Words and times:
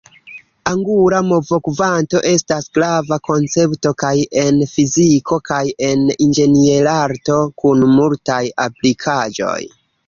Angula 0.69 1.19
movokvanto 1.31 2.21
estas 2.29 2.71
grava 2.79 3.19
koncepto 3.29 3.93
kaj 4.05 4.15
en 4.45 4.59
fiziko 4.75 5.41
kaj 5.51 5.63
en 5.91 6.11
inĝenierarto, 6.27 7.41
kun 7.63 7.87
multaj 8.01 8.45
aplikaĵoj. 8.69 9.59